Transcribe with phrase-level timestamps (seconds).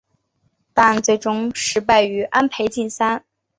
[0.73, 3.23] 但最终石破败于安倍晋三。